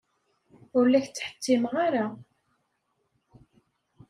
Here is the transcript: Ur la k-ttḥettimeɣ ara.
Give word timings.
Ur 0.77 0.85
la 0.87 0.99
k-ttḥettimeɣ 1.05 1.73
ara. 1.85 2.05